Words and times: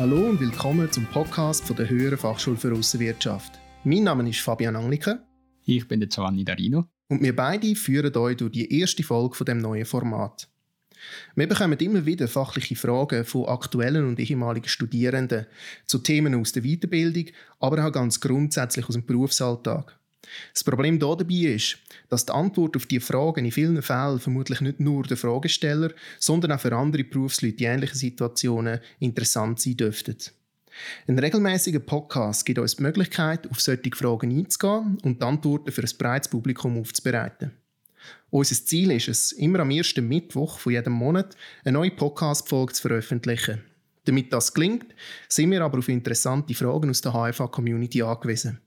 Hallo 0.00 0.30
und 0.30 0.40
willkommen 0.40 0.90
zum 0.90 1.04
Podcast 1.04 1.66
von 1.66 1.76
der 1.76 1.90
Höheren 1.90 2.16
Fachschule 2.16 2.56
für 2.56 2.72
Aussenwirtschaft. 2.72 3.60
Mein 3.84 4.04
Name 4.04 4.30
ist 4.30 4.40
Fabian 4.40 4.74
Angliker. 4.74 5.22
Ich 5.66 5.86
bin 5.86 6.00
der 6.00 6.08
Giovanni 6.08 6.42
Darino. 6.42 6.86
Und 7.10 7.22
wir 7.22 7.36
beide 7.36 7.76
führen 7.76 8.16
euch 8.16 8.38
durch 8.38 8.52
die 8.52 8.80
erste 8.80 9.02
Folge 9.02 9.34
von 9.34 9.44
dem 9.44 9.58
neuen 9.58 9.84
Format. 9.84 10.48
Wir 11.34 11.46
bekommen 11.46 11.78
immer 11.78 12.06
wieder 12.06 12.28
fachliche 12.28 12.76
Fragen 12.76 13.26
von 13.26 13.44
aktuellen 13.44 14.08
und 14.08 14.18
ehemaligen 14.18 14.68
Studierenden 14.68 15.44
zu 15.84 15.98
Themen 15.98 16.34
aus 16.34 16.52
der 16.52 16.62
Weiterbildung, 16.62 17.26
aber 17.58 17.84
auch 17.84 17.92
ganz 17.92 18.20
grundsätzlich 18.20 18.88
aus 18.88 18.94
dem 18.94 19.04
Berufsalltag. 19.04 19.99
Das 20.52 20.64
Problem 20.64 20.98
hier 20.98 21.16
dabei 21.16 21.54
ist, 21.54 21.78
dass 22.08 22.26
die 22.26 22.32
Antwort 22.32 22.76
auf 22.76 22.86
diese 22.86 23.04
Fragen 23.04 23.44
in 23.44 23.52
vielen 23.52 23.82
Fällen 23.82 24.20
vermutlich 24.20 24.60
nicht 24.60 24.80
nur 24.80 25.04
der 25.04 25.16
Fragesteller, 25.16 25.92
sondern 26.18 26.52
auch 26.52 26.60
für 26.60 26.76
andere 26.76 27.04
Berufsleute 27.04 27.64
in 27.64 27.70
ähnlichen 27.70 27.96
Situationen 27.96 28.80
interessant 28.98 29.60
sein 29.60 29.76
dürften. 29.76 30.16
Ein 31.06 31.18
regelmäßiger 31.18 31.80
Podcast 31.80 32.44
gibt 32.46 32.58
uns 32.58 32.76
die 32.76 32.82
Möglichkeit, 32.82 33.50
auf 33.50 33.60
solche 33.60 33.90
Fragen 33.94 34.36
einzugehen 34.36 34.98
und 35.02 35.20
die 35.20 35.26
Antworten 35.26 35.72
für 35.72 35.82
ein 35.82 35.98
breites 35.98 36.30
Publikum 36.30 36.78
aufzubereiten. 36.78 37.52
Unser 38.30 38.54
Ziel 38.54 38.92
ist 38.92 39.08
es, 39.08 39.32
immer 39.32 39.60
am 39.60 39.70
ersten 39.70 40.06
Mittwoch 40.06 40.58
von 40.58 40.72
jedem 40.72 40.92
Monat 40.92 41.36
eine 41.64 41.72
neue 41.72 41.90
Podcast-Folge 41.90 42.72
zu 42.72 42.82
veröffentlichen. 42.82 43.62
Damit 44.04 44.32
das 44.32 44.54
gelingt, 44.54 44.94
sind 45.28 45.50
wir 45.50 45.62
aber 45.62 45.78
auf 45.78 45.88
interessante 45.88 46.54
Fragen 46.54 46.90
aus 46.90 47.00
der 47.00 47.12
HFA-Community 47.12 48.02
angewiesen. 48.02 48.60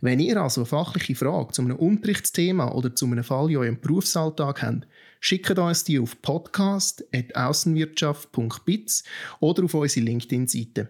Wenn 0.00 0.20
ihr 0.20 0.40
also 0.40 0.62
eine 0.62 0.66
fachliche 0.66 1.14
Frage 1.14 1.52
zu 1.52 1.60
einem 1.62 1.76
Unterrichtsthema 1.76 2.72
oder 2.72 2.94
zu 2.94 3.06
einem 3.06 3.24
Fall 3.24 3.50
in 3.50 3.56
eurem 3.56 3.80
Berufsalltag 3.80 4.62
habt, 4.62 4.86
schickt 5.20 5.58
uns 5.58 5.84
die 5.84 5.98
auf 5.98 6.20
podcast.aussenwirtschaft.biz 6.22 9.04
oder 9.40 9.64
auf 9.64 9.74
unsere 9.74 10.06
LinkedIn-Seite. 10.06 10.88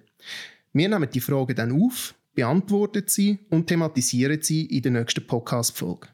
Wir 0.72 0.88
nehmen 0.88 1.10
die 1.10 1.20
Fragen 1.20 1.56
dann 1.56 1.72
auf, 1.72 2.14
beantworten 2.34 3.04
sie 3.06 3.38
und 3.50 3.66
thematisieren 3.66 4.41
sie 4.42 4.66
in 4.66 4.82
der 4.82 4.92
nächsten 4.92 5.27
Podcast-Folge. 5.27 6.08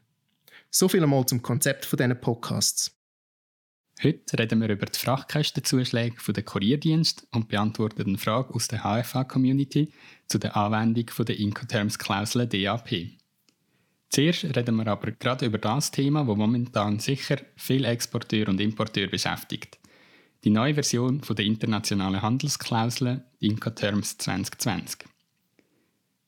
So 0.69 0.87
viel 0.87 1.03
einmal 1.03 1.25
zum 1.25 1.41
Konzept 1.41 1.83
von 1.85 1.97
diesen 1.97 2.19
Podcasts. 2.19 2.91
Heute 4.03 4.37
reden 4.37 4.59
wir 4.59 4.69
über 4.69 4.85
die 4.85 4.99
Frachtkostenzuschläge 4.99 6.33
der 6.33 6.43
Kurierdienst 6.43 7.25
und 7.31 7.47
beantworten 7.47 8.05
eine 8.05 8.17
Frage 8.17 8.53
aus 8.53 8.67
der 8.67 8.81
HFA-Community 8.81 9.93
zu 10.27 10.39
der 10.39 10.57
Anwendung 10.57 11.05
der 11.25 11.39
Incoterms-Klausel 11.39 12.47
DAP. 12.47 13.11
Zuerst 14.09 14.43
reden 14.43 14.75
wir 14.75 14.87
aber 14.87 15.11
gerade 15.11 15.45
über 15.45 15.57
das 15.57 15.91
Thema, 15.91 16.27
das 16.27 16.35
momentan 16.35 16.99
sicher 16.99 17.37
viele 17.55 17.87
Exporteure 17.87 18.49
und 18.49 18.59
Importeure 18.59 19.07
beschäftigt. 19.07 19.79
Die 20.43 20.49
neue 20.49 20.73
Version 20.73 21.21
der 21.21 21.45
internationalen 21.45 22.21
Handelsklausel 22.21 23.23
Incoterms 23.39 24.17
2020. 24.17 25.12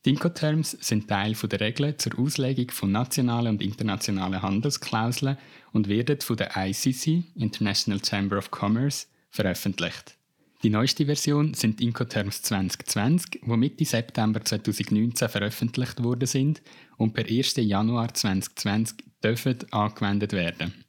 Die 0.06 0.12
Incoterms 0.12 0.78
sind 0.82 1.08
Teil 1.08 1.34
der 1.34 1.60
Regeln 1.60 1.98
zur 1.98 2.20
Auslegung 2.20 2.70
von 2.70 2.92
nationalen 2.92 3.56
und 3.56 3.64
internationalen 3.64 4.40
Handelsklauseln 4.40 5.36
und 5.74 5.90
werden 5.90 6.22
von 6.22 6.38
der 6.38 6.52
ICC, 6.56 7.24
International 7.34 8.00
Chamber 8.06 8.38
of 8.38 8.52
Commerce, 8.52 9.08
veröffentlicht. 9.32 10.16
Die 10.62 10.70
neueste 10.70 11.08
Version 11.08 11.56
sind 11.56 11.82
Incoterms 11.82 12.44
2020, 12.44 13.42
die 13.46 13.58
Mitte 13.58 13.84
September 13.84 14.46
2019 14.46 15.28
veröffentlicht 15.28 16.04
worden 16.04 16.28
sind 16.28 16.62
und 16.98 17.14
per 17.14 17.26
1. 17.26 17.56
Januar 17.58 18.14
2020 18.14 18.98
dürfen 19.24 19.58
angewendet 19.72 20.34
werden. 20.34 20.86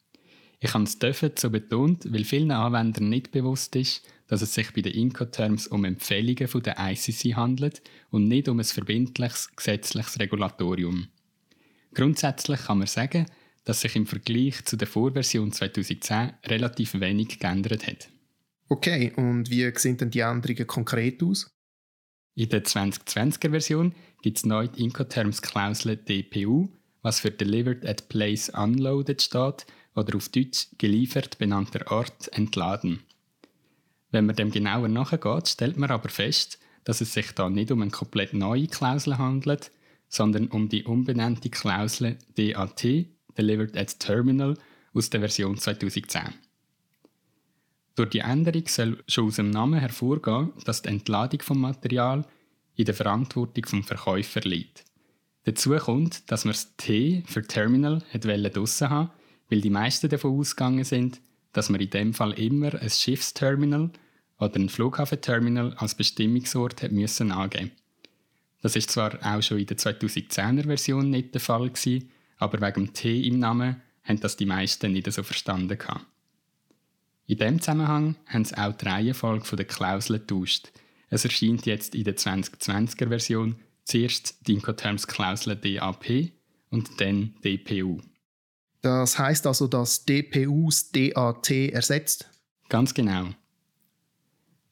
Ich 0.61 0.75
habe 0.75 0.85
es 0.85 0.99
dürfen 0.99 1.31
so 1.37 1.49
betont, 1.49 2.13
weil 2.13 2.25
vielen 2.25 2.51
Anwendern 2.51 3.09
nicht 3.09 3.31
bewusst 3.31 3.77
ist, 3.77 4.07
dass 4.29 4.43
es 4.43 4.55
sich 4.55 4.73
bei 4.73 4.83
den 4.83 4.93
Incoterms 4.93 5.67
um 5.69 5.85
Empfehlungen 5.85 6.49
von 6.49 6.63
der 6.63 6.77
ICC 6.79 7.35
handelt 7.37 7.83
und 8.11 8.29
nicht 8.29 8.49
um 8.49 8.59
ein 8.59 8.65
verbindliches 8.65 9.55
gesetzliches 9.55 10.19
Regulatorium. 10.19 11.09
Grundsätzlich 11.95 12.61
kann 12.61 12.79
man 12.79 12.87
sagen, 12.87 13.27
dass 13.65 13.81
sich 13.81 13.97
im 13.97 14.07
Vergleich 14.07 14.65
zu 14.65 14.77
der 14.77 14.87
Vorversion 14.87 15.53
2010 15.53 16.33
relativ 16.47 16.95
wenig 17.01 17.39
geändert 17.39 17.87
hat. 17.87 18.09
Okay, 18.69 19.13
und 19.17 19.51
wie 19.51 19.71
sehen 19.77 19.97
denn 19.97 20.11
die 20.11 20.21
Änderungen 20.21 20.67
konkret 20.67 21.23
aus? 21.23 21.49
In 22.35 22.49
der 22.49 22.65
2020er 22.65 23.51
Version 23.51 23.95
gibt 24.23 24.39
es 24.39 24.45
neu 24.45 24.69
die 24.69 24.83
Incoterms-Klausel 24.83 25.97
DPU, 25.97 26.69
was 27.03 27.21
für 27.21 27.31
Delivered 27.31 27.87
at 27.87 28.09
Place 28.09 28.51
Unloaded 28.51 29.23
steht 29.23 29.67
oder 29.95 30.17
auf 30.17 30.29
Deutsch 30.29 30.69
geliefert 30.79 31.39
benannter 31.39 31.91
Ort 31.91 32.29
entladen. 32.37 33.01
Wenn 34.11 34.27
man 34.27 34.37
dem 34.37 34.51
genauer 34.51 34.89
nachgeht, 34.89 35.49
stellt 35.49 35.77
man 35.77 35.91
aber 35.91 36.09
fest, 36.09 36.59
dass 36.85 37.01
es 37.01 37.13
sich 37.13 37.33
da 37.33 37.51
nicht 37.51 37.71
um 37.73 37.83
eine 37.83 37.91
komplett 37.91 38.33
neue 38.33 38.69
Klausel 38.69 39.19
handelt, 39.19 39.73
sondern 40.09 40.49
um 40.49 40.69
die 40.69 40.85
umbenannte 40.85 41.51
Klausel 41.51 42.17
DAT, 42.37 42.85
Delivered 43.37 43.77
at 43.77 43.99
Terminal, 43.99 44.57
aus 44.95 45.11
der 45.11 45.21
Version 45.21 45.59
2010. 45.59 46.23
Durch 47.97 48.11
die 48.11 48.21
Änderung 48.21 48.69
soll 48.69 49.03
schon 49.09 49.27
aus 49.27 49.37
dem 49.37 49.51
Namen 49.51 49.81
hervorgehen, 49.81 50.53
dass 50.65 50.83
die 50.83 50.89
Entladung 50.89 51.41
vom 51.43 51.61
Material 51.61 52.25
in 52.77 52.85
der 52.85 52.95
Verantwortung 52.95 53.67
vom 53.67 53.85
Verkäufer 53.85 54.41
liegt. 54.41 54.85
Dazu 55.45 55.77
kommt, 55.77 56.31
dass 56.31 56.45
man 56.45 56.53
das 56.53 56.77
T 56.77 57.25
für 57.27 57.43
Terminal 57.43 58.03
draussen 58.13 58.91
haben 58.91 59.11
weil 59.49 59.61
die 59.61 59.71
meisten 59.71 60.09
davon 60.09 60.39
ausgegangen 60.39 60.85
sind, 60.85 61.21
dass 61.57 61.71
man 61.71 61.81
in 61.81 61.89
dem 61.89 62.13
Fall 62.13 62.33
immer 62.39 62.75
ein 62.75 62.91
Schiffsterminal 62.91 63.91
oder 64.39 64.57
ein 64.57 64.69
Flughafenterminal 64.69 65.73
als 65.79 65.95
Bestimmungsort 65.95 66.83
hat 66.83 66.93
müssen 66.93 67.33
angeben. 67.33 67.73
Das 68.61 68.77
ist 68.77 68.91
zwar 68.91 69.19
auch 69.25 69.43
schon 69.43 69.61
in 69.61 69.67
der 69.67 69.79
2010er 69.79 70.65
Version 70.65 71.09
nicht 71.09 71.33
der 71.33 71.41
Fall 71.41 71.71
gewesen, 71.71 72.11
aber 72.37 72.61
wegen 72.61 72.87
dem 72.87 72.93
T 72.93 73.23
im 73.27 73.39
Namen 73.39 73.81
haben 74.05 74.21
das 74.21 74.37
die 74.37 74.45
meisten 74.45 74.93
nicht 74.93 75.11
so 75.11 75.23
verstanden 75.23 75.79
gehabt. 75.79 76.05
In 77.27 77.39
dem 77.39 77.61
Zusammenhang 77.61 78.17
haben 78.27 78.45
sie 78.45 78.57
auch 78.59 78.75
die 78.75 78.85
Reihenfolge 78.85 79.57
der 79.57 79.65
Klauseln 79.65 80.21
getauscht. 80.21 80.71
Es 81.09 81.25
erscheint 81.25 81.65
jetzt 81.65 81.95
in 81.95 82.05
der 82.05 82.17
2020er 82.17 83.09
Version 83.09 83.57
zuerst 83.85 84.47
die 84.47 84.55
Incoterms-Klausel 84.55 85.57
DAP 85.57 86.33
und 86.69 87.01
dann 87.01 87.35
DPU. 87.43 88.01
Das 88.87 89.19
heißt 89.19 89.49
also, 89.49 89.67
dass 89.67 90.05
DPUs 90.05 90.93
DAT 90.93 91.51
ersetzt? 91.51 92.31
Ganz 92.69 92.95
genau. 92.95 93.31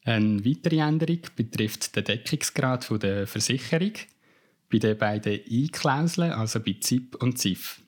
Eine 0.05 0.45
weitere 0.45 0.77
Änderung 0.77 1.19
betrifft 1.35 1.93
den 1.97 2.05
Deckungsgrad 2.05 2.89
der 3.03 3.27
Versicherung 3.27 3.91
bei 4.71 4.79
den 4.79 4.97
beiden 4.97 5.41
I-Klauseln, 5.45 6.31
also 6.31 6.61
bei 6.61 6.77
ZIP 6.79 7.21
und 7.21 7.39
ZIF. 7.39 7.81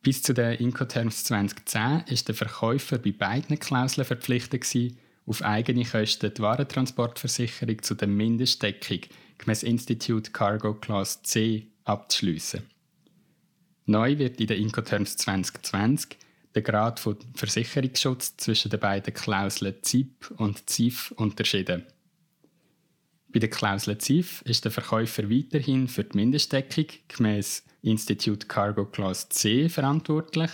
Bis 0.00 0.22
zu 0.22 0.32
den 0.32 0.52
Incoterms 0.60 1.24
2010 1.24 2.04
ist 2.06 2.28
der 2.28 2.36
Verkäufer 2.36 2.98
bei 2.98 3.10
beiden 3.10 3.58
Klauseln 3.58 4.04
verpflichtet, 4.04 4.64
auf 5.26 5.42
eigene 5.42 5.84
Kosten 5.84 6.32
die 6.32 6.40
Warentransportversicherung 6.40 7.82
zu 7.82 7.96
der 7.96 8.06
Mindestdeckung 8.06 9.00
gemäß 9.38 9.64
Institute 9.64 10.30
Cargo 10.30 10.74
Class 10.74 11.20
C 11.24 11.66
abzuschliessen. 11.82 12.62
Neu 13.90 14.18
wird 14.18 14.40
in 14.40 14.46
den 14.46 14.62
Incoterms 14.62 15.16
2020 15.16 16.16
der 16.54 16.62
Grad 16.62 17.00
von 17.00 17.16
Versicherungsschutz 17.34 18.36
zwischen 18.36 18.70
den 18.70 18.78
beiden 18.78 19.12
Klauseln 19.12 19.74
ZIP 19.82 20.30
und 20.36 20.70
ZIF 20.70 21.10
unterschieden. 21.16 21.84
Bei 23.32 23.40
der 23.40 23.50
Klausel 23.50 23.98
ZIF 23.98 24.42
ist 24.42 24.64
der 24.64 24.70
Verkäufer 24.70 25.28
weiterhin 25.28 25.88
für 25.88 26.04
die 26.04 26.16
Mindestdeckung 26.16 26.86
gemäß 27.08 27.64
Institute 27.82 28.46
Cargo 28.46 28.86
Class 28.86 29.28
C 29.28 29.68
verantwortlich. 29.68 30.50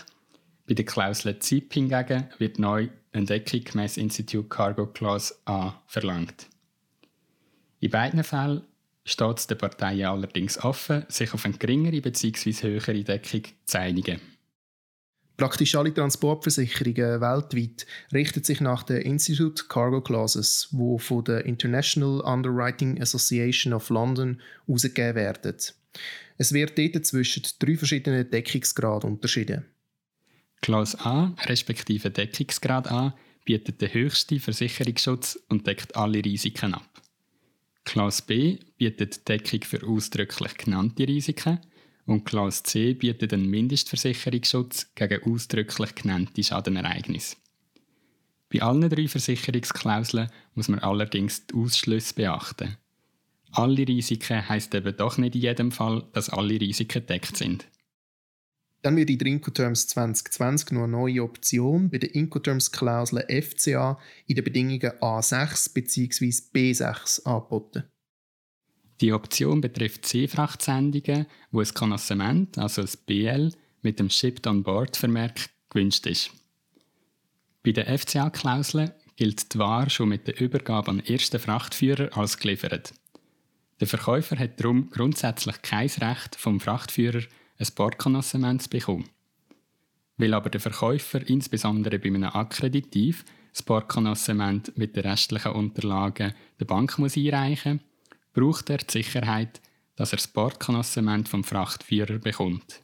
Bei 0.67 0.73
der 0.73 0.87
Klausel 0.87 1.39
ZIP 1.39 1.75
hingegen 1.75 2.31
wird 2.39 2.59
neu 2.59 2.89
eine 3.13 3.27
Deckung 3.27 3.65
gemäß 3.65 3.99
Institute 3.99 4.49
Cargo 4.49 4.87
Class 4.87 5.43
A 5.45 5.83
verlangt. 5.87 6.47
In 7.81 7.91
beiden 7.91 8.25
Fällen 8.25 8.63
steht 9.07 9.39
es 9.39 9.47
den 9.47 9.57
Parteien 9.57 10.07
allerdings 10.07 10.63
offen, 10.63 11.05
sich 11.09 11.33
auf 11.33 11.47
eine 11.47 11.57
geringere 11.57 12.03
bzw. 12.03 12.53
höhere 12.63 13.05
Deckung 13.05 13.43
zu 13.65 13.79
einigen. 13.79 14.21
Praktisch 15.37 15.75
alle 15.75 15.93
Transportversicherungen 15.93 17.21
weltweit 17.21 17.87
richten 18.13 18.43
sich 18.43 18.61
nach 18.61 18.83
der 18.83 19.05
Institute 19.05 19.65
Cargo 19.69 20.01
Clauses, 20.01 20.69
wo 20.73 20.99
von 20.99 21.25
der 21.25 21.45
International 21.45 22.21
Underwriting 22.21 23.01
Association 23.01 23.75
of 23.75 23.91
London 23.91 24.41
herausgegeben 24.67 25.15
werden. 25.15 25.57
Es 26.39 26.53
wird 26.53 26.79
dort 26.79 27.07
zwischen 27.07 27.43
drei 27.59 27.77
verschiedenen 27.77 28.31
Deckungsgraden 28.31 29.11
unterschieden. 29.11 29.67
Clause 30.63 30.99
A, 31.01 31.35
respektive 31.45 32.11
Deckungsgrad 32.11 32.91
A, 32.91 33.15
bietet 33.45 33.81
den 33.81 33.93
höchsten 33.93 34.41
Versicherungsschutz 34.41 35.39
und 35.49 35.67
deckt 35.67 35.97
alle 35.97 36.25
Risiken 36.25 36.75
ab. 36.75 36.96
Klasse 37.87 38.25
B 38.27 38.59
bietet 38.77 39.27
Deckung 39.29 39.63
für 39.63 39.87
ausdrücklich 39.87 40.55
genannte 40.57 41.07
Risiken 41.07 41.61
und 42.05 42.25
Klasse 42.25 42.65
C 42.65 42.95
bietet 42.95 43.33
einen 43.33 43.49
Mindestversicherungsschutz 43.49 44.95
gegen 44.95 45.23
ausdrücklich 45.23 45.95
genannte 45.95 46.43
Schadenereignisse. 46.43 47.37
Bei 48.53 48.61
allen 48.61 48.91
drei 48.91 49.07
Versicherungsklauseln 49.07 50.29
muss 50.55 50.69
man 50.69 50.81
allerdings 50.81 51.47
die 51.47 51.55
Ausschlüsse 51.55 52.15
beachten. 52.15 52.77
Alle 53.53 53.87
Risiken 53.87 54.49
heisst 54.49 54.75
eben 54.75 54.97
doch 54.97 55.17
nicht 55.17 55.37
in 55.37 55.43
jedem 55.43 55.73
Fall, 55.73 56.05
dass 56.13 56.29
alle 56.29 56.61
Risiken 56.61 57.01
gedeckt 57.01 57.37
sind. 57.37 57.67
Dann 58.87 58.95
wird 58.95 59.11
in 59.11 59.19
der 59.19 59.27
Incoterms 59.27 59.89
2020 59.89 60.71
noch 60.71 60.85
eine 60.85 60.93
neue 60.93 61.25
Option 61.25 61.91
bei 61.91 61.99
der 61.99 62.15
Incoterms-Klausel 62.15 63.27
FCA 63.43 63.99
in 64.29 64.37
den 64.37 64.45
Bedingungen 64.45 64.93
A6 65.01 65.75
bzw. 65.75 66.27
B6 66.55 67.25
angeboten. 67.25 67.83
Die 69.01 69.13
Option 69.13 69.61
betrifft 69.61 70.07
Seefrachtsendungen, 70.07 71.27
wo 71.51 71.63
ein 71.63 71.75
Konnoissement, 71.75 72.57
also 72.59 72.83
ein 72.83 72.91
BL, 73.07 73.51
mit 73.83 73.99
dem 73.99 74.09
Shipped 74.09 74.47
on 74.47 74.63
Board 74.63 74.97
Vermerk 74.97 75.51
gewünscht 75.69 76.07
ist. 76.07 76.31
Bei 77.65 77.73
der 77.73 77.99
FCA-Klausel 77.99 78.95
gilt 79.17 79.53
die 79.53 79.59
Ware 79.59 79.91
schon 79.91 80.11
mit 80.11 80.29
der 80.29 80.41
Übergabe 80.41 80.93
an 80.93 80.99
den 80.99 81.07
ersten 81.07 81.41
Frachtführer 81.41 82.17
als 82.17 82.39
geliefert. 82.39 82.95
Der 83.81 83.89
Verkäufer 83.89 84.39
hat 84.39 84.61
darum 84.61 84.91
grundsätzlich 84.91 85.61
kein 85.63 85.89
Recht 85.89 86.37
vom 86.37 86.61
Frachtführer 86.61 87.23
ein 87.59 87.67
Bordkonnoissement 87.75 88.63
zu 88.63 88.71
bekommen. 88.71 89.09
Weil 90.17 90.35
aber 90.35 90.51
der 90.51 90.61
Verkäufer 90.61 91.27
insbesondere 91.29 91.99
bei 91.99 92.09
einem 92.09 92.25
Akkreditiv 92.25 93.25
das 93.53 93.63
Bordkonnoissement 93.63 94.77
mit 94.77 94.97
den 94.97 95.07
restlichen 95.07 95.53
Unterlagen 95.53 96.35
der 96.61 96.65
Bank 96.65 96.99
muss 96.99 97.17
einreichen 97.17 97.75
muss, 97.75 97.83
braucht 98.35 98.71
er 98.71 98.79
die 98.79 98.93
Sicherheit, 98.93 99.61
dass 99.97 100.13
er 100.13 100.19
das 100.19 100.29
Bordkonnoissement 100.29 101.29
vom 101.29 101.43
Frachtführer 101.43 102.19
bekommt. 102.19 102.83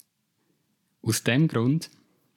Aus 1.02 1.22
dem 1.24 1.48
Grund 1.48 1.90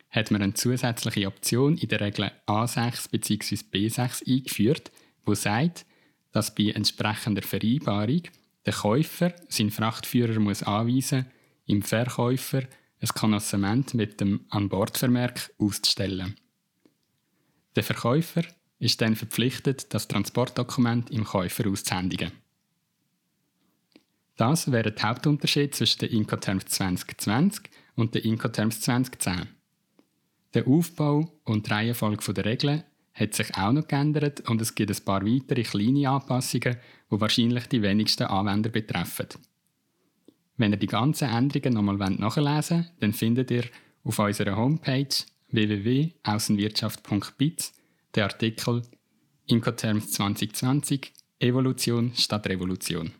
hat 0.10 0.32
man 0.32 0.42
eine 0.42 0.54
zusätzliche 0.54 1.28
Option 1.28 1.78
in 1.78 1.90
der 1.90 2.02
Regel 2.02 2.32
A6 2.48 3.10
bzw. 3.12 3.56
B6 3.72 4.28
eingeführt, 4.28 4.92
wo 5.26 5.34
sagt, 5.34 5.86
dass 6.32 6.54
bei 6.54 6.72
entsprechender 6.72 7.42
Vereinbarung 7.42 8.24
der 8.66 8.74
Käufer 8.74 9.34
seinen 9.48 9.72
Frachtführer 9.72 10.40
muss 10.40 10.64
anweisen 10.64 11.28
im 11.66 11.82
Verkäufer 11.82 12.64
ein 13.00 13.08
Konnoissement 13.10 13.94
mit 13.94 14.22
dem 14.22 14.46
An-Bord-Vermerk 14.50 15.52
auszustellen. 15.58 16.36
Der 17.76 17.84
Verkäufer 17.84 18.44
ist 18.80 19.02
dann 19.02 19.16
verpflichtet, 19.16 19.94
das 19.94 20.08
Transportdokument 20.08 21.12
im 21.12 21.24
Käufer 21.24 21.68
auszuhändigen. 21.68 22.32
Das 24.38 24.72
wäre 24.72 24.92
der 24.92 25.10
Hauptunterschied 25.10 25.76
zwischen 25.76 26.00
der 26.00 26.12
Incoterms 26.12 26.66
2020 26.66 27.70
und 27.96 28.16
der 28.16 28.26
Incoterms 28.26 28.82
2010. 28.82 29.48
Der 30.54 30.68
Aufbau 30.68 31.32
und 31.44 31.68
die 31.68 31.72
Reihenfolge 31.72 32.34
der 32.34 32.46
Regeln 32.46 32.84
hat 33.14 33.34
sich 33.34 33.56
auch 33.56 33.72
noch 33.72 33.88
geändert 33.88 34.50
und 34.50 34.62
es 34.62 34.76
gibt 34.76 34.92
ein 34.92 35.06
paar 35.06 35.26
weitere 35.26 35.64
kleine 35.64 36.10
Anpassungen, 36.10 36.78
die 37.12 37.22
wahrscheinlich 37.22 37.68
die 37.68 37.82
wenigsten 37.82 38.24
Anwender 38.24 38.70
betreffen. 38.70 39.28
Wenn 40.58 40.72
ihr 40.72 40.78
die 40.78 40.88
ganzen 40.88 41.30
Änderungen 41.30 41.74
nochmal 41.74 41.98
nachlesen 42.12 42.78
wollt, 42.78 42.94
dann 43.02 43.12
findet 43.14 43.52
ihr 43.52 43.66
auf 44.04 44.20
unserer 44.20 44.56
Homepage 44.56 45.10
www.außenwirtschaft.biz 45.50 47.74
den 48.16 48.24
Artikel 48.24 48.82
Incoterms 49.48 50.12
2020 50.12 51.14
Evolution 51.40 52.14
statt 52.16 52.48
Revolution. 52.48 53.12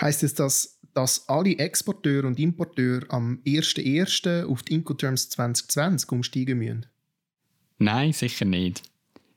Heißt 0.00 0.22
es, 0.22 0.34
dass, 0.34 0.78
dass 0.92 1.28
alle 1.28 1.58
Exporteure 1.58 2.26
und 2.26 2.38
Importeure 2.38 3.06
am 3.08 3.40
1.1. 3.46 4.44
auf 4.44 4.62
die 4.62 4.74
Incoterms 4.74 5.30
2020 5.30 6.12
umsteigen 6.12 6.58
müssen? 6.58 6.86
Nein, 7.78 8.12
sicher 8.12 8.44
nicht. 8.44 8.82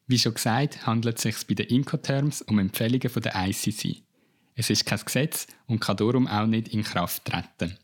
Wie 0.07 0.19
schon 0.19 0.33
gesagt, 0.33 0.85
handelt 0.85 1.17
es 1.17 1.23
sich 1.23 1.47
bei 1.47 1.53
den 1.53 1.67
Incoterms 1.67 2.41
um 2.41 2.59
Empfehlungen 2.59 3.09
von 3.09 3.21
der 3.21 3.35
ICC. 3.35 4.03
Es 4.59 4.69
ist 4.69 4.85
kein 4.85 4.99
Gesetz 4.99 5.47
und 5.67 5.79
kann 5.79 5.95
darum 5.95 6.27
auch 6.27 6.45
nicht 6.45 6.67
in 6.73 6.83
Kraft 6.83 7.23
treten. 7.23 7.77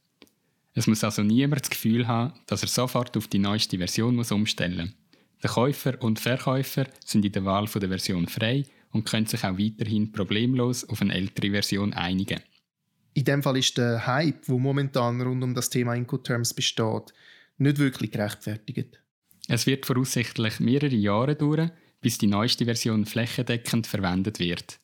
Es 0.73 0.87
muss 0.87 1.05
also 1.05 1.23
niemand 1.23 1.61
das 1.61 1.69
Gefühl 1.69 2.05
haben, 2.05 2.33
dass 2.47 2.63
er 2.63 2.67
sofort 2.67 3.15
auf 3.15 3.29
die 3.29 3.39
neueste 3.39 3.77
Version 3.77 4.13
muss 4.13 4.33
umstellen 4.33 4.87
muss. 4.87 5.21
Der 5.41 5.51
Käufer 5.51 6.01
und 6.01 6.19
Verkäufer 6.19 6.87
sind 7.05 7.23
in 7.23 7.31
der 7.31 7.45
Wahl 7.45 7.65
der 7.65 7.87
Version 7.87 8.27
frei 8.27 8.65
und 8.91 9.05
können 9.05 9.25
sich 9.25 9.45
auch 9.45 9.57
weiterhin 9.57 10.11
problemlos 10.11 10.83
auf 10.89 11.01
eine 11.01 11.13
ältere 11.13 11.51
Version 11.51 11.93
einigen. 11.93 12.41
In 13.13 13.23
dem 13.23 13.41
Fall 13.41 13.55
ist 13.55 13.77
der 13.77 14.05
Hype, 14.05 14.49
wo 14.49 14.59
momentan 14.59 15.21
rund 15.21 15.45
um 15.45 15.55
das 15.55 15.69
Thema 15.69 15.95
Incoterms 15.95 16.53
besteht, 16.53 17.13
nicht 17.57 17.77
wirklich 17.77 18.11
gerechtfertigt. 18.11 18.99
Es 19.47 19.65
wird 19.65 19.85
voraussichtlich 19.85 20.59
mehrere 20.59 20.93
Jahre 20.93 21.37
dauern, 21.37 21.71
bis 22.01 22.17
die 22.17 22.27
neueste 22.27 22.65
Version 22.65 23.05
flächendeckend 23.05 23.87
verwendet 23.87 24.39
wird. 24.39 24.77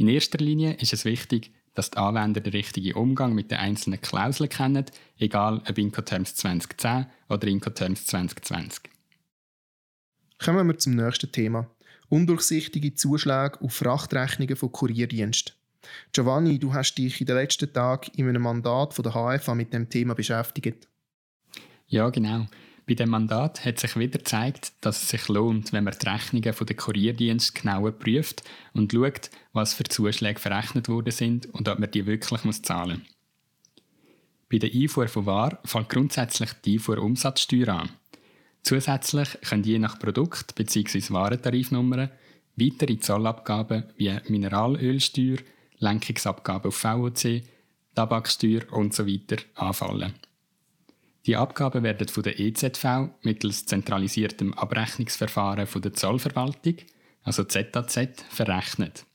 In 0.00 0.08
erster 0.08 0.38
Linie 0.38 0.72
ist 0.80 0.94
es 0.94 1.04
wichtig, 1.04 1.52
dass 1.74 1.90
die 1.90 1.98
Anwender 1.98 2.40
den 2.40 2.54
richtigen 2.54 2.94
Umgang 2.94 3.34
mit 3.34 3.50
den 3.50 3.58
einzelnen 3.58 4.00
Klauseln 4.00 4.48
kennen, 4.48 4.86
egal 5.18 5.60
ob 5.68 5.76
Incoterms 5.76 6.36
2010 6.36 7.04
oder 7.28 7.46
Incoterms 7.46 8.06
2020. 8.06 8.84
Kommen 10.42 10.66
wir 10.66 10.78
zum 10.78 10.96
nächsten 10.96 11.30
Thema. 11.30 11.68
Undurchsichtige 12.08 12.94
Zuschläge 12.94 13.60
auf 13.60 13.74
Frachtrechnungen 13.74 14.56
von 14.56 14.72
Kurierdienst. 14.72 15.54
Giovanni, 16.14 16.58
du 16.58 16.72
hast 16.72 16.94
dich 16.94 17.20
in 17.20 17.26
den 17.26 17.36
letzten 17.36 17.70
Tagen 17.70 18.10
in 18.16 18.26
einem 18.26 18.40
Mandat 18.40 18.94
von 18.94 19.02
der 19.02 19.12
HFA 19.12 19.54
mit 19.54 19.74
dem 19.74 19.90
Thema 19.90 20.14
beschäftigt. 20.14 20.88
Ja, 21.88 22.08
genau. 22.08 22.46
Bei 22.90 22.94
dem 22.96 23.10
Mandat 23.10 23.64
hat 23.64 23.78
sich 23.78 23.94
wieder 23.94 24.18
gezeigt, 24.18 24.72
dass 24.80 25.00
es 25.00 25.10
sich 25.10 25.28
lohnt, 25.28 25.72
wenn 25.72 25.84
man 25.84 25.94
die 25.96 26.08
Rechnungen 26.08 26.42
der 26.42 26.76
Kurierdienst 26.76 27.54
genauer 27.54 27.92
prüft 27.92 28.42
und 28.72 28.90
schaut, 28.90 29.30
was 29.52 29.74
für 29.74 29.84
Zuschläge 29.84 30.40
verrechnet 30.40 30.88
worden 30.88 31.12
sind 31.12 31.46
und 31.54 31.68
ob 31.68 31.78
man 31.78 31.88
die 31.92 32.04
wirklich 32.04 32.42
muss 32.42 32.62
zahlen 32.62 32.98
muss. 32.98 33.84
Bei 34.50 34.58
der 34.58 34.74
Einfuhr 34.74 35.06
von 35.06 35.24
Waren 35.26 35.58
fällt 35.64 35.88
grundsätzlich 35.88 36.50
die 36.64 36.78
Einfuhrumsatzsteuer 36.78 37.68
an. 37.68 37.90
Zusätzlich 38.64 39.40
können 39.42 39.62
je 39.62 39.78
nach 39.78 40.00
Produkt 40.00 40.56
bzw. 40.56 41.12
Warentarifnummer 41.12 42.10
weitere 42.56 42.98
Zollabgaben 42.98 43.84
wie 43.98 44.18
Mineralölsteuer, 44.26 45.38
Lenkungsabgaben 45.78 46.70
auf 46.70 46.76
VOC, 46.76 47.42
Tabaksteuer 47.94 48.62
usw. 48.72 49.20
So 49.30 49.36
anfallen. 49.54 50.14
Die 51.30 51.36
Abgaben 51.36 51.84
werden 51.84 52.08
von 52.08 52.24
der 52.24 52.40
EZV 52.40 53.10
mittels 53.22 53.64
zentralisiertem 53.64 54.52
Abrechnungsverfahren 54.52 55.68
von 55.68 55.80
der 55.80 55.92
Zollverwaltung, 55.92 56.74
also 57.22 57.44
ZAZ, 57.44 58.24
verrechnet. 58.28 59.06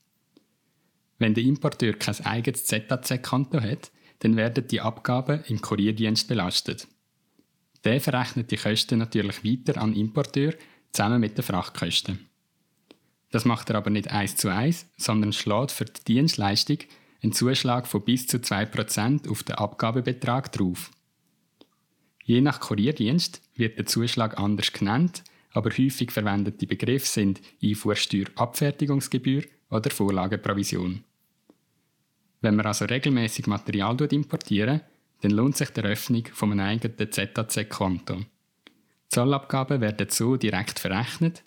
Wenn 1.18 1.34
der 1.34 1.44
Importeur 1.44 1.92
kein 1.92 2.24
eigenes 2.24 2.64
ZAZ-Konto 2.64 3.60
hat, 3.60 3.90
dann 4.20 4.34
werden 4.34 4.66
die 4.66 4.80
Abgaben 4.80 5.44
im 5.48 5.60
Kurierdienst 5.60 6.26
belastet. 6.26 6.88
Der 7.84 8.00
verrechnet 8.00 8.50
die 8.50 8.56
Kosten 8.56 8.98
natürlich 8.98 9.44
weiter 9.44 9.78
an 9.78 9.92
Importeur 9.92 10.54
zusammen 10.92 11.20
mit 11.20 11.36
den 11.36 11.44
Frachtkosten. 11.44 12.30
Das 13.30 13.44
macht 13.44 13.68
er 13.68 13.76
aber 13.76 13.90
nicht 13.90 14.10
eins 14.10 14.36
zu 14.36 14.48
eins, 14.48 14.86
sondern 14.96 15.34
schlägt 15.34 15.70
für 15.70 15.84
die 15.84 16.02
Dienstleistung 16.02 16.78
einen 17.22 17.34
Zuschlag 17.34 17.86
von 17.86 18.02
bis 18.02 18.26
zu 18.26 18.38
2% 18.38 19.28
auf 19.28 19.42
den 19.42 19.56
Abgabebetrag 19.56 20.50
drauf. 20.52 20.90
Je 22.26 22.40
nach 22.40 22.58
Kurierdienst 22.58 23.40
wird 23.54 23.78
der 23.78 23.86
Zuschlag 23.86 24.36
anders 24.36 24.72
genannt, 24.72 25.22
aber 25.52 25.70
häufig 25.70 26.10
verwendete 26.10 26.66
Begriffe 26.66 27.06
sind 27.06 27.40
Einfuhrsteuer 27.62 28.26
Abfertigungsgebühr 28.34 29.44
oder 29.70 29.90
Vorlageprovision. 29.90 31.04
Wenn 32.40 32.56
man 32.56 32.66
also 32.66 32.84
regelmäßig 32.84 33.46
Material 33.46 33.96
importieren, 34.10 34.80
dann 35.20 35.30
lohnt 35.30 35.56
sich 35.56 35.70
die 35.70 35.80
Eröffnung 35.80 36.24
von 36.32 36.50
einem 36.50 36.66
eigenen 36.66 37.12
ZAC-Konto. 37.12 38.22
Zollabgaben 39.08 39.80
werden 39.80 40.08
so 40.10 40.36
direkt 40.36 40.80
verrechnet, 40.80 41.44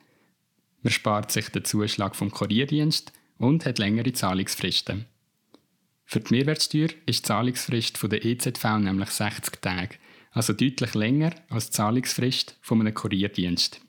man 0.81 0.93
spart 0.93 1.29
sich 1.29 1.49
den 1.49 1.65
Zuschlag 1.65 2.15
vom 2.15 2.31
Kurierdienst 2.31 3.11
und 3.37 3.65
hat 3.65 3.79
längere 3.79 4.13
Zahlungsfristen. 4.13 5.07
Für 6.05 6.21
die 6.21 6.35
Mehrwertsteuer 6.35 6.87
ist 7.05 7.19
die 7.19 7.27
Zahlungsfrist 7.27 7.97
von 7.97 8.09
der 8.09 8.23
EZV 8.23 8.63
nämlich 8.79 9.09
60 9.09 9.61
Tage, 9.61 9.95
also 10.31 10.53
deutlich 10.53 10.93
länger 10.93 11.33
als 11.49 11.67
die 11.67 11.71
Zahlungsfrist 11.73 12.57
von 12.61 12.79
einem 12.81 12.93
Kurierdienst. 12.93 13.81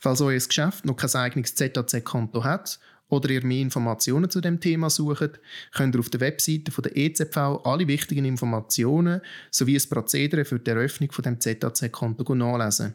Falls 0.00 0.20
euer 0.20 0.38
Geschäft 0.38 0.86
noch 0.86 0.96
kein 0.96 1.14
eigenes 1.14 1.54
ZAC-Konto 1.54 2.42
hat 2.42 2.80
oder 3.08 3.28
ihr 3.28 3.44
mehr 3.44 3.60
Informationen 3.60 4.30
zu 4.30 4.40
dem 4.40 4.60
Thema 4.60 4.88
sucht, 4.88 5.40
könnt 5.72 5.94
ihr 5.94 5.98
auf 5.98 6.08
der 6.08 6.20
Webseite 6.20 6.72
der 6.80 6.96
EZV 6.96 7.36
alle 7.64 7.86
wichtigen 7.86 8.24
Informationen 8.24 9.20
sowie 9.50 9.74
das 9.74 9.86
Prozedere 9.86 10.44
für 10.44 10.58
die 10.58 10.70
Eröffnung 10.70 11.12
von 11.12 11.22
dem 11.24 11.40
ZAC-Konto 11.40 12.34
nachlesen. 12.34 12.94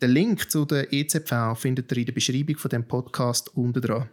Den 0.00 0.10
Link 0.10 0.50
zu 0.50 0.64
der 0.64 0.92
EZV 0.92 1.56
findet 1.56 1.92
ihr 1.92 1.98
in 1.98 2.06
der 2.06 2.12
Beschreibung 2.12 2.56
von 2.56 2.70
dem 2.70 2.86
Podcast 2.86 3.54
unten 3.56 3.82
dran. 3.82 4.08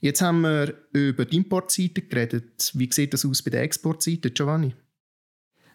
Jetzt 0.00 0.22
haben 0.22 0.42
wir 0.42 0.74
über 0.92 1.24
die 1.24 1.36
Importseite 1.36 2.02
geredet. 2.02 2.70
Wie 2.74 2.90
sieht 2.92 3.14
das 3.14 3.24
aus 3.24 3.42
bei 3.42 3.50
der 3.50 3.62
Exportseite, 3.62 4.30
Giovanni? 4.30 4.74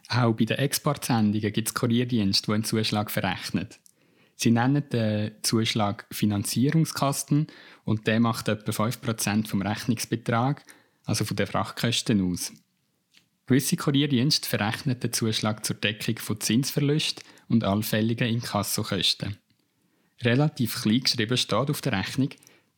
Auch 0.10 0.34
bei 0.34 0.46
den 0.46 0.58
Exportsendungen 0.58 1.54
gibt 1.54 1.68
es 1.68 1.74
Kurierdienste, 1.76 2.48
die 2.48 2.54
einen 2.54 2.64
Zuschlag 2.64 3.12
verrechnen. 3.12 3.68
Sie 4.36 4.50
nennen 4.50 4.84
den 4.90 5.32
Zuschlag 5.44 6.08
Finanzierungskosten 6.12 7.48
und 7.84 8.08
der 8.08 8.20
macht 8.20 8.48
etwa 8.48 8.72
5% 8.72 9.48
vom 9.48 9.62
Rechnungsbetrag, 9.62 10.64
also 11.06 11.26
von 11.26 11.38
den 11.38 11.46
Frachtkosten 11.46 12.32
aus. 12.32 12.52
Gewisse 13.46 13.76
Kurierdienste 13.76 14.50
verrechnen 14.50 15.00
den 15.00 15.14
Zuschlag 15.14 15.64
zur 15.64 15.76
Deckung 15.76 16.18
von 16.18 16.40
Zinsverlusten 16.40 17.24
und 17.48 17.64
allfälligen 17.64 18.30
Inkassokosten. 18.30 19.38
Relativ 20.22 20.82
klein 20.82 21.02
geschrieben 21.02 21.38
steht 21.38 21.70
auf 21.70 21.82
der 21.82 21.94
Rechnung, 21.94 22.30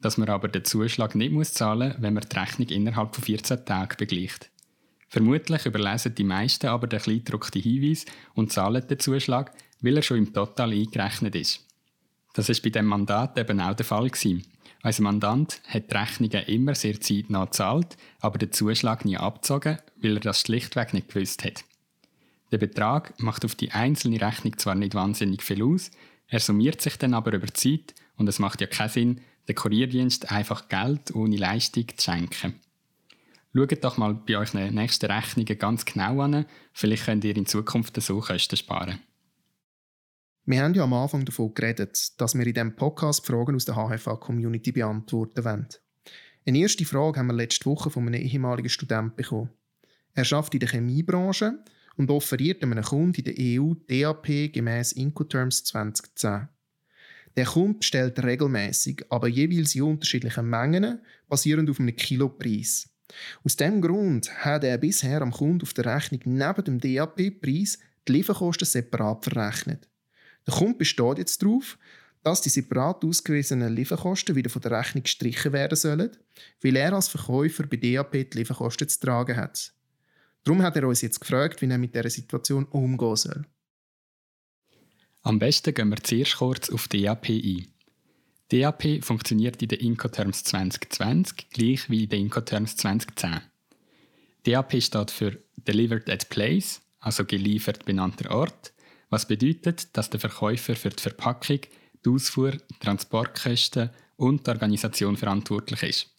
dass 0.01 0.17
man 0.17 0.29
aber 0.29 0.49
den 0.49 0.65
Zuschlag 0.65 1.15
nicht 1.15 1.31
muss 1.31 1.53
zahlen 1.53 1.93
muss, 1.93 2.01
wenn 2.01 2.13
man 2.13 2.25
die 2.29 2.37
Rechnung 2.37 2.67
innerhalb 2.67 3.15
von 3.15 3.23
14 3.23 3.65
Tagen 3.65 3.95
begleicht. 3.97 4.50
Vermutlich 5.11 5.65
überlesen 5.65 6.15
die 6.15 6.23
meisten 6.23 6.67
aber 6.67 6.87
den 6.87 7.01
kleingedruckten 7.01 7.61
Hinweis 7.61 8.05
und 8.33 8.53
zahlen 8.53 8.87
den 8.87 8.97
Zuschlag, 8.97 9.51
weil 9.81 9.97
er 9.97 10.03
schon 10.03 10.19
im 10.19 10.33
Total 10.33 10.71
eingerechnet 10.71 11.35
ist. 11.35 11.67
Das 12.33 12.47
ist 12.47 12.61
bei 12.61 12.69
dem 12.69 12.85
Mandat 12.85 13.37
eben 13.37 13.59
auch 13.59 13.75
der 13.75 13.85
Fall 13.85 14.09
gewesen. 14.09 14.47
Unser 14.83 15.03
Mandant 15.03 15.61
hat 15.67 15.91
die 15.91 15.95
Rechnungen 15.97 16.45
immer 16.47 16.75
sehr 16.75 17.01
zeitnah 17.01 17.43
gezahlt, 17.43 17.97
aber 18.21 18.37
den 18.37 18.53
Zuschlag 18.53 19.03
nie 19.03 19.17
abgezogen, 19.17 19.79
weil 19.97 20.15
er 20.15 20.21
das 20.21 20.39
schlichtweg 20.39 20.93
nicht 20.93 21.09
gewusst 21.09 21.43
hat. 21.43 21.65
Der 22.53 22.57
Betrag 22.57 23.13
macht 23.19 23.43
auf 23.43 23.55
die 23.55 23.71
einzelne 23.71 24.21
Rechnung 24.21 24.57
zwar 24.57 24.75
nicht 24.75 24.95
wahnsinnig 24.95 25.43
viel 25.43 25.61
aus, 25.61 25.91
er 26.27 26.39
summiert 26.39 26.81
sich 26.81 26.97
dann 26.97 27.13
aber 27.13 27.33
über 27.33 27.47
die 27.47 27.53
Zeit 27.53 27.93
und 28.15 28.29
es 28.29 28.39
macht 28.39 28.61
ja 28.61 28.67
keinen 28.67 28.89
Sinn, 28.89 29.21
den 29.49 29.55
Kurierdienst 29.55 30.31
einfach 30.31 30.69
Geld 30.69 31.13
ohne 31.13 31.35
Leistung 31.35 31.85
zu 31.97 32.11
schenken. 32.11 32.61
Schaut 33.53 33.83
doch 33.83 33.97
mal 33.97 34.13
bei 34.13 34.37
euren 34.37 34.73
nächsten 34.73 35.11
Rechnungen 35.11 35.57
ganz 35.57 35.83
genau 35.83 36.21
an, 36.21 36.45
vielleicht 36.71 37.05
könnt 37.05 37.25
ihr 37.25 37.35
in 37.35 37.45
Zukunft 37.45 38.01
so 38.01 38.19
Kosten 38.21 38.55
sparen. 38.55 38.99
Wir 40.45 40.63
haben 40.63 40.73
ja 40.73 40.83
am 40.83 40.93
Anfang 40.93 41.25
davon 41.25 41.53
geredet, 41.53 42.13
dass 42.19 42.33
wir 42.33 42.47
in 42.47 42.53
diesem 42.53 42.75
Podcast 42.75 43.25
Fragen 43.25 43.55
aus 43.55 43.65
der 43.65 43.75
HFA-Community 43.75 44.71
beantworten 44.71 45.43
wollen. 45.43 45.67
Eine 46.45 46.59
erste 46.59 46.85
Frage 46.85 47.19
haben 47.19 47.27
wir 47.27 47.33
letzte 47.33 47.65
Woche 47.65 47.89
von 47.89 48.07
einem 48.07 48.21
ehemaligen 48.21 48.69
Studenten 48.69 49.15
bekommen. 49.15 49.49
Er 50.13 50.31
arbeitet 50.31 50.53
in 50.55 50.59
der 50.61 50.69
Chemiebranche 50.69 51.59
und 51.97 52.09
offeriert 52.09 52.63
einem 52.63 52.81
Kunden 52.81 53.21
in 53.21 53.23
der 53.25 53.61
EU 53.61 53.73
DAP 53.87 54.53
gemäß 54.53 54.93
Incoterms 54.93 55.65
2010. 55.65 56.47
Der 57.35 57.45
Kunde 57.45 57.79
bestellt 57.79 58.23
regelmäßig, 58.23 59.05
aber 59.09 59.27
jeweils 59.27 59.75
in 59.75 59.83
unterschiedlichen 59.83 60.49
Mengen, 60.49 61.01
basierend 61.29 61.69
auf 61.69 61.79
einem 61.79 61.95
Kilopreis. 61.95 62.90
Aus 63.43 63.55
diesem 63.55 63.81
Grund 63.81 64.31
hat 64.43 64.63
er 64.63 64.77
bisher 64.77 65.21
am 65.21 65.31
Kunden 65.31 65.63
auf 65.63 65.73
der 65.73 65.85
Rechnung 65.85 66.21
neben 66.25 66.63
dem 66.63 66.79
DAP-Preis 66.79 67.79
die 68.07 68.11
Lieferkosten 68.11 68.65
separat 68.65 69.23
verrechnet. 69.23 69.87
Der 70.47 70.55
Kunde 70.55 70.77
besteht 70.77 71.17
jetzt 71.17 71.41
darauf, 71.43 71.77
dass 72.23 72.41
die 72.41 72.49
separat 72.49 73.03
ausgewiesenen 73.03 73.75
Lieferkosten 73.75 74.35
wieder 74.35 74.49
von 74.49 74.61
der 74.61 74.71
Rechnung 74.71 75.03
gestrichen 75.03 75.53
werden 75.53 75.75
sollen, 75.75 76.11
weil 76.61 76.75
er 76.75 76.93
als 76.93 77.07
Verkäufer 77.07 77.65
bei 77.65 77.77
DAP 77.77 78.11
die 78.11 78.37
Lieferkosten 78.37 78.87
zu 78.87 78.99
tragen 78.99 79.37
hat. 79.37 79.73
Darum 80.43 80.61
hat 80.61 80.75
er 80.75 80.87
uns 80.87 81.01
jetzt 81.01 81.19
gefragt, 81.19 81.61
wie 81.61 81.69
er 81.69 81.77
mit 81.77 81.95
dieser 81.95 82.09
Situation 82.09 82.65
umgehen 82.65 83.15
soll. 83.15 83.45
Am 85.23 85.37
besten 85.37 85.73
gehen 85.73 85.89
wir 85.89 86.01
zuerst 86.01 86.37
kurz 86.37 86.69
auf 86.69 86.87
DAP 86.87 87.29
ein. 87.29 87.67
DAP 88.51 89.01
funktioniert 89.01 89.61
in 89.61 89.69
den 89.69 89.79
Incoterms 89.79 90.43
2020 90.43 91.49
gleich 91.51 91.89
wie 91.89 92.03
in 92.03 92.09
den 92.09 92.21
Incoterms 92.23 92.75
2010. 92.75 93.39
DAP 94.43 94.81
steht 94.83 95.11
für 95.11 95.39
Delivered 95.55 96.09
at 96.09 96.27
Place, 96.29 96.81
also 96.99 97.23
geliefert 97.23 97.85
benannter 97.85 98.31
Ort, 98.31 98.73
was 99.09 99.25
bedeutet, 99.25 99.95
dass 99.95 100.09
der 100.09 100.19
Verkäufer 100.19 100.75
für 100.75 100.89
die 100.89 101.01
Verpackung, 101.01 101.59
die 102.05 102.09
Ausfuhr, 102.09 102.57
Transportkosten 102.81 103.89
und 104.17 104.45
die 104.45 104.51
Organisation 104.51 105.15
verantwortlich 105.15 105.83
ist. 105.83 106.09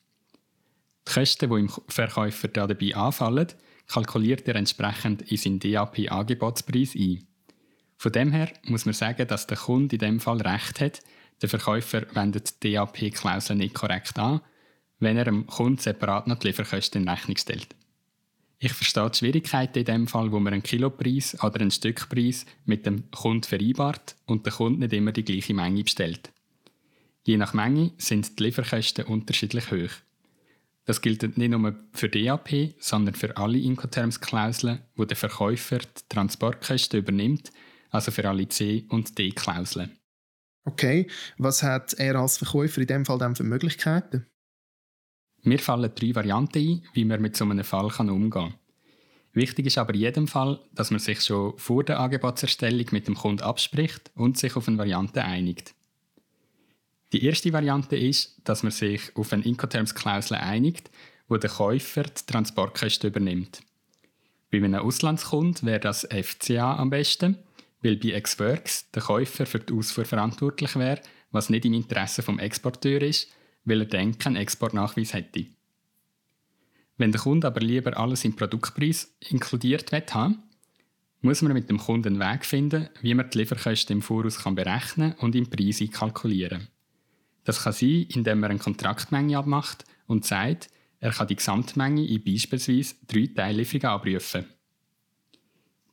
Die 1.06 1.12
Kosten, 1.12 1.50
die 1.50 1.60
im 1.60 1.70
Verkäufer 1.88 2.48
dabei 2.48 2.94
anfallen, 2.94 3.48
kalkuliert 3.88 4.48
er 4.48 4.56
entsprechend 4.56 5.20
in 5.30 5.36
seinen 5.36 5.60
DAP-Angebotspreis 5.60 6.94
ein. 6.94 7.26
Von 7.98 8.12
dem 8.12 8.32
her 8.32 8.50
muss 8.64 8.86
man 8.86 8.94
sagen, 8.94 9.26
dass 9.28 9.46
der 9.46 9.58
Kunde 9.58 9.96
in 9.96 10.00
dem 10.00 10.20
Fall 10.20 10.40
recht 10.40 10.80
hat, 10.80 11.02
der 11.42 11.48
Verkäufer 11.48 12.06
wendet 12.14 12.62
die 12.62 12.74
DAP-Klausel 12.74 13.56
nicht 13.56 13.74
korrekt 13.74 14.18
an, 14.18 14.40
wenn 15.00 15.16
er 15.16 15.24
dem 15.24 15.46
Kunden 15.46 15.78
separat 15.78 16.28
noch 16.28 16.38
die 16.38 16.48
Lieferkosten 16.48 17.02
in 17.02 17.08
Rechnung 17.08 17.36
stellt. 17.36 17.74
Ich 18.60 18.72
verstehe 18.72 19.10
die 19.10 19.18
Schwierigkeiten 19.18 19.80
in 19.80 19.84
dem 19.84 20.06
Fall, 20.06 20.30
wo 20.30 20.38
man 20.38 20.52
einen 20.52 20.62
Kilopreis 20.62 21.36
oder 21.42 21.60
einen 21.60 21.72
Stückpreis 21.72 22.46
mit 22.64 22.86
dem 22.86 23.10
Kunden 23.10 23.42
vereinbart 23.42 24.14
und 24.26 24.46
der 24.46 24.52
Kunde 24.52 24.80
nicht 24.80 24.92
immer 24.92 25.10
die 25.10 25.24
gleiche 25.24 25.52
Menge 25.52 25.82
bestellt. 25.82 26.30
Je 27.24 27.36
nach 27.36 27.54
Menge 27.54 27.90
sind 27.98 28.38
die 28.38 28.44
Lieferkosten 28.44 29.06
unterschiedlich 29.06 29.70
hoch. 29.72 29.90
Das 30.84 31.00
gilt 31.00 31.36
nicht 31.36 31.50
nur 31.50 31.74
für 31.92 32.08
DAP, 32.08 32.74
sondern 32.78 33.16
für 33.16 33.36
alle 33.36 33.58
Incoterms-Klauseln, 33.58 34.80
wo 34.94 35.04
der 35.04 35.16
Verkäufer 35.16 35.78
die 35.78 36.08
Transportkosten 36.08 37.00
übernimmt, 37.00 37.52
also 37.90 38.12
für 38.12 38.28
alle 38.28 38.48
C- 38.48 38.84
und 38.88 39.18
D-Klauseln. 39.18 39.96
Okay, 40.64 41.08
was 41.38 41.62
hat 41.62 41.94
er 41.94 42.16
als 42.16 42.38
Verkäufer 42.38 42.80
in 42.80 42.86
dem 42.86 43.04
Fall 43.04 43.18
dann 43.18 43.34
für 43.34 43.42
Möglichkeiten? 43.42 44.26
Mir 45.42 45.58
fallen 45.58 45.90
drei 45.94 46.14
Varianten 46.14 46.58
ein, 46.58 46.82
wie 46.92 47.04
man 47.04 47.20
mit 47.20 47.36
so 47.36 47.44
einem 47.44 47.64
Fall 47.64 47.86
umgehen 47.86 48.30
kann. 48.30 48.54
Wichtig 49.32 49.66
ist 49.66 49.78
aber 49.78 49.94
in 49.94 50.00
jedem 50.00 50.28
Fall, 50.28 50.60
dass 50.72 50.90
man 50.90 51.00
sich 51.00 51.22
schon 51.22 51.58
vor 51.58 51.82
der 51.84 51.98
Angebotserstellung 51.98 52.86
mit 52.92 53.08
dem 53.08 53.16
Kunden 53.16 53.42
abspricht 53.42 54.10
und 54.14 54.38
sich 54.38 54.54
auf 54.56 54.68
eine 54.68 54.78
Variante 54.78 55.24
einigt. 55.24 55.74
Die 57.12 57.24
erste 57.24 57.52
Variante 57.52 57.96
ist, 57.96 58.36
dass 58.44 58.62
man 58.62 58.72
sich 58.72 59.14
auf 59.16 59.32
eine 59.32 59.44
Incoterms-Klausel 59.44 60.36
einigt, 60.36 60.90
wo 61.28 61.38
der 61.38 61.50
Käufer 61.50 62.04
die 62.04 62.26
Transportkosten 62.26 63.10
übernimmt. 63.10 63.62
Bei 64.50 64.58
einem 64.58 64.74
Auslandskund 64.74 65.64
wäre 65.64 65.80
das 65.80 66.06
FCA 66.10 66.76
am 66.76 66.90
besten, 66.90 67.38
weil 67.82 67.96
bei 67.96 68.20
Xworks 68.20 68.90
der 68.90 69.02
Käufer 69.02 69.46
für 69.46 69.58
die 69.58 69.72
Ausfuhr 69.72 70.04
verantwortlich 70.04 70.76
wäre, 70.76 71.00
was 71.30 71.50
nicht 71.50 71.64
im 71.64 71.74
Interesse 71.74 72.22
vom 72.22 72.38
Exporteur 72.38 73.02
ist 73.02 73.28
weil 73.64 73.80
er 73.80 73.86
denkt, 73.86 74.26
einen 74.26 74.36
Exportnachweis 74.36 75.14
hätte. 75.14 75.46
Wenn 76.96 77.12
der 77.12 77.20
Kunde 77.20 77.46
aber 77.46 77.60
lieber 77.60 77.96
alles 77.96 78.24
im 78.24 78.36
Produktpreis 78.36 79.14
inkludiert 79.20 79.92
haben 80.14 80.42
muss 81.24 81.40
man 81.40 81.52
mit 81.52 81.70
dem 81.70 81.78
Kunden 81.78 82.20
einen 82.20 82.32
Weg 82.32 82.44
finden, 82.44 82.88
wie 83.00 83.14
man 83.14 83.30
die 83.30 83.38
Lieferkosten 83.38 83.98
im 83.98 84.02
Voraus 84.02 84.40
kann 84.40 84.56
berechnen 84.56 85.14
und 85.20 85.36
im 85.36 85.48
Preis 85.48 85.80
kalkulieren. 85.92 86.66
Das 87.44 87.62
kann 87.62 87.72
sein, 87.72 88.06
indem 88.08 88.40
man 88.40 88.50
eine 88.50 88.58
Kontraktmenge 88.58 89.38
abmacht 89.38 89.84
und 90.08 90.24
sagt, 90.24 90.68
er 90.98 91.12
kann 91.12 91.28
die 91.28 91.36
Gesamtmenge 91.36 92.04
in 92.04 92.24
beispielsweise 92.24 92.96
drei 93.06 93.28
Teillieferungen 93.28 93.86
abrufen. 93.86 94.46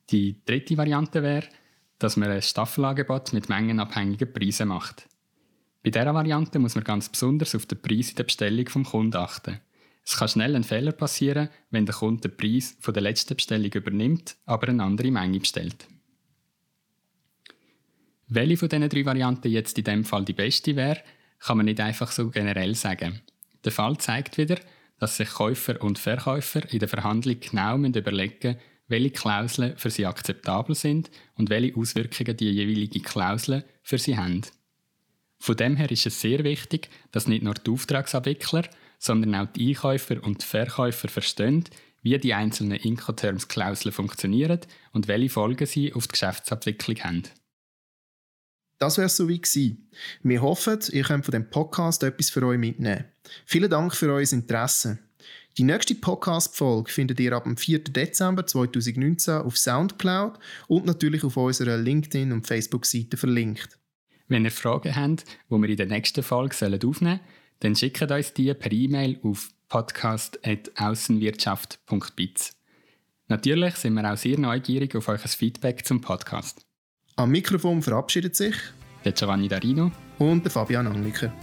Die 0.10 0.44
dritte 0.44 0.76
Variante 0.76 1.22
wäre, 1.22 1.48
dass 2.00 2.18
man 2.18 2.32
ein 2.32 2.42
Staffelangebot 2.42 3.34
mit 3.34 3.50
mengenabhängigen 3.50 4.32
Preisen 4.32 4.70
macht. 4.70 5.08
Bei 5.84 5.92
dieser 5.92 6.14
Variante 6.14 6.60
muss 6.60 6.76
man 6.76 6.84
ganz 6.84 7.10
besonders 7.10 7.56
auf 7.56 7.66
den 7.66 7.82
Preis 7.82 8.10
in 8.10 8.16
der 8.16 8.24
Bestellung 8.24 8.68
vom 8.68 8.84
Kunden 8.84 9.18
achten. 9.18 9.60
Es 10.04 10.18
kann 10.18 10.28
schnell 10.28 10.56
ein 10.56 10.64
Fehler 10.64 10.92
passieren, 10.92 11.50
wenn 11.70 11.86
der 11.86 11.96
Kunde 11.96 12.30
den 12.30 12.38
Preis 12.38 12.76
von 12.80 12.94
der 12.94 13.04
letzten 13.04 13.36
Bestellung 13.36 13.72
übernimmt, 13.72 14.38
aber 14.46 14.70
eine 14.70 14.84
andere 14.84 15.12
Menge 15.12 15.40
bestellt. 15.40 15.88
Welche 18.28 18.58
von 18.58 18.70
diesen 18.70 18.90
drei 18.90 19.06
Varianten 19.06 19.50
jetzt 19.50 19.78
in 19.78 19.84
dem 19.84 20.06
Fall 20.06 20.26
die 20.26 20.34
beste 20.34 20.76
wäre, 20.76 21.02
kann 21.40 21.58
man 21.58 21.66
nicht 21.66 21.80
einfach 21.80 22.12
so 22.12 22.30
generell 22.30 22.76
sagen. 22.76 23.22
Der 23.64 23.72
Fall 23.72 23.98
zeigt 23.98 24.38
wieder, 24.38 24.58
dass 25.00 25.18
sich 25.18 25.30
Käufer 25.30 25.82
und 25.82 26.00
Verkäufer 26.00 26.72
in 26.72 26.80
der 26.80 26.90
Verhandlung 26.90 27.40
genau 27.40 27.78
überlegen 27.78 28.48
müssen, 28.48 28.60
welche 28.90 29.12
Klauseln 29.12 29.78
für 29.78 29.90
sie 29.90 30.06
akzeptabel 30.06 30.76
sind 30.76 31.10
und 31.36 31.50
welche 31.50 31.78
Auswirkungen 31.78 32.36
die 32.36 32.50
jeweilige 32.50 33.00
Klausel 33.00 33.64
für 33.82 33.98
sie 33.98 34.18
haben. 34.18 34.42
Von 35.40 35.56
dem 35.56 35.78
her 35.78 35.90
ist 35.90 36.06
es 36.06 36.20
sehr 36.20 36.44
wichtig, 36.44 36.90
dass 37.12 37.28
nicht 37.28 37.44
nur 37.44 37.54
die 37.54 37.72
Auftragsabwickler, 37.72 38.64
sondern 38.98 39.36
auch 39.36 39.48
die 39.54 39.70
Einkäufer 39.70 40.22
und 40.22 40.44
Verkäufer 40.44 41.08
verstehen, 41.08 41.64
wie 42.02 42.18
die 42.18 42.34
einzelnen 42.34 42.78
Incoterms-Klauseln 42.78 43.94
funktionieren 43.94 44.60
und 44.92 45.08
welche 45.08 45.30
Folgen 45.30 45.66
sie 45.66 45.94
auf 45.94 46.08
die 46.08 46.12
Geschäftsabwicklung 46.12 47.00
haben. 47.00 47.24
Das 48.78 48.98
wäre 48.98 49.10
so 49.10 49.28
wie 49.28 49.42
gewesen. 49.42 49.90
Wir 50.24 50.42
hoffen, 50.42 50.80
ihr 50.92 51.04
könnt 51.04 51.26
von 51.26 51.34
dem 51.34 51.50
Podcast 51.50 52.04
etwas 52.04 52.30
für 52.30 52.46
euch 52.46 52.58
mitnehmen. 52.58 53.06
Vielen 53.46 53.70
Dank 53.70 53.94
für 53.94 54.12
euer 54.12 54.32
Interesse. 54.32 55.00
Die 55.60 55.66
nächste 55.66 55.94
Podcast-Folge 55.94 56.90
findet 56.90 57.20
ihr 57.20 57.34
ab 57.34 57.44
dem 57.44 57.58
4. 57.58 57.80
Dezember 57.80 58.48
2019 58.48 59.42
auf 59.42 59.58
Soundcloud 59.58 60.40
und 60.70 60.86
natürlich 60.86 61.26
auf 61.26 61.36
unserer 61.36 61.76
LinkedIn- 61.76 62.32
und 62.32 62.48
Facebook-Seite 62.48 63.18
verlinkt. 63.18 63.78
Wenn 64.30 64.46
ihr 64.46 64.52
Fragen 64.52 64.96
habt, 64.96 65.26
die 65.50 65.58
wir 65.58 65.68
in 65.68 65.76
der 65.76 65.88
nächsten 65.88 66.24
Folge 66.24 66.56
aufnehmen 66.56 66.94
sollen, 66.94 67.20
dann 67.60 67.76
schickt 67.76 68.10
uns 68.10 68.34
die 68.34 68.54
per 68.54 68.72
E-Mail 68.72 69.20
auf 69.22 69.50
podcast.aussenwirtschaft.biz. 69.68 72.56
Natürlich 73.28 73.76
sind 73.76 73.96
wir 73.96 74.14
auch 74.14 74.18
sehr 74.18 74.40
neugierig 74.40 74.96
auf 74.96 75.10
euer 75.10 75.18
Feedback 75.18 75.86
zum 75.86 76.00
Podcast. 76.00 76.66
Am 77.18 77.32
Mikrofon 77.32 77.82
verabschiedet 77.82 78.38
sich 78.38 78.56
der 79.04 79.12
Giovanni 79.12 79.50
Darino 79.50 79.92
und 80.20 80.46
der 80.46 80.52
Fabian 80.52 80.88
Angliker. 80.88 81.34